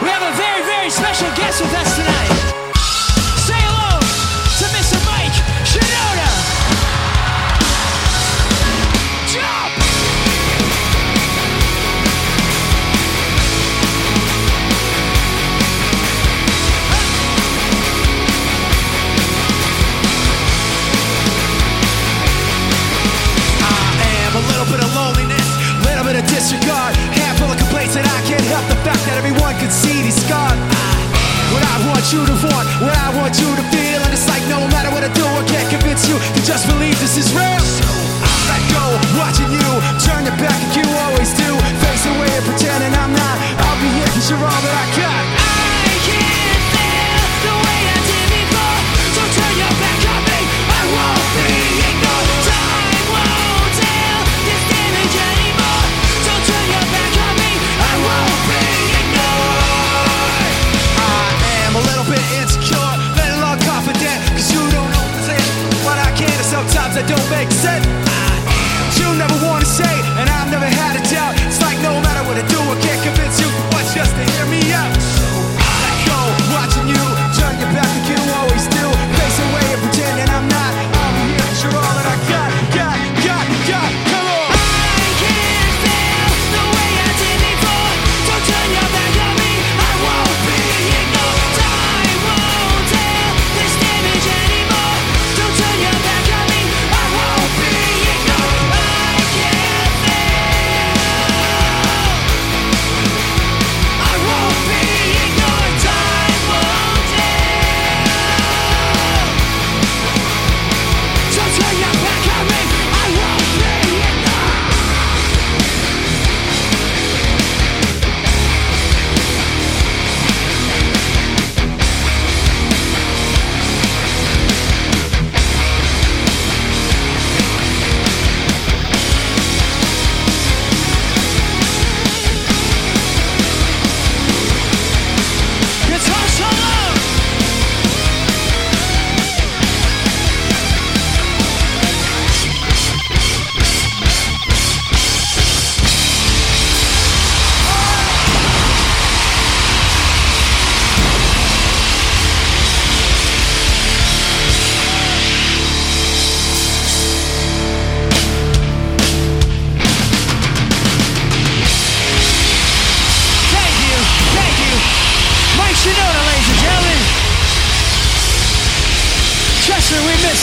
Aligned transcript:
We 0.00 0.08
have 0.08 0.22
a 0.22 0.36
very, 0.36 0.62
very 0.62 0.90
special 0.90 1.28
guest 1.34 1.60
with 1.60 1.74
us 1.74 1.96
tonight. 1.96 2.67
you 32.12 32.24
to 32.24 32.36
want, 32.48 32.64
what 32.80 32.96
I 32.96 33.12
want 33.20 33.36
you 33.36 33.48
to 33.52 33.64
feel. 33.68 34.00
And 34.00 34.12
it's 34.16 34.28
like 34.28 34.40
no 34.48 34.64
matter 34.72 34.88
what 34.88 35.04
I 35.04 35.12
do, 35.12 35.24
I 35.24 35.44
can't 35.44 35.68
convince 35.68 36.08
you 36.08 36.16
to 36.16 36.40
just 36.40 36.64
believe 36.64 36.96
this 37.00 37.16
is 37.20 37.28
real. 37.36 37.60
So 37.60 37.84
I 38.24 38.32
let 38.48 38.62
go, 38.72 38.84
watching 39.20 39.50
you, 39.52 39.70
turn 40.00 40.24
your 40.24 40.36
back 40.40 40.56
like 40.56 40.76
you 40.76 40.88
always 41.04 41.30
do. 41.36 41.50
Face 41.84 42.04
away 42.08 42.30
and 42.32 42.44
pretending 42.48 42.94
I'm 42.96 43.12
not. 43.12 43.36
I'll 43.60 43.78
be 43.82 43.88
here 43.92 44.08
cause 44.14 44.30
you're 44.30 44.40
all 44.40 44.62
that 44.64 44.74
I 44.74 44.86
can. 44.96 45.07
mistake. 67.38 67.52
Said, 67.58 67.82
you 68.98 69.14
never 69.16 69.34
want 69.46 69.64
to 69.64 69.70
say, 69.70 69.94
and 70.18 70.28
I've 70.28 70.50
never 70.50 70.66
had 70.66 70.96
a 70.96 71.10
doubt. 71.10 71.34
It's 71.46 71.60
like 71.60 71.78
no 71.82 72.00
matter 72.00 72.26
what 72.26 72.36
I 72.36 72.46
do, 72.48 72.58
I 72.58 72.87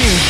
too. 0.00 0.29